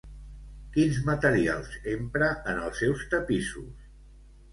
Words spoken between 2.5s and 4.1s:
en els seus tapissos?